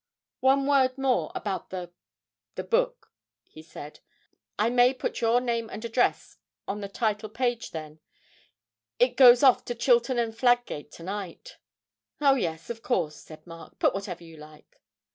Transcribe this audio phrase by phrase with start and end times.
[0.39, 1.91] 'One word more about the
[2.55, 3.13] the book,'
[3.43, 3.99] he said.
[4.57, 7.99] 'I may put your name and address on the title page, then?
[8.97, 11.57] It goes off to Chilton and Fladgate to night.'
[12.19, 14.81] 'Oh yes, of course,' said Mark, 'put whatever you like.'